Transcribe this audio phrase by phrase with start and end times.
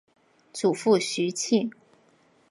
[0.51, 1.69] 祖父徐庆。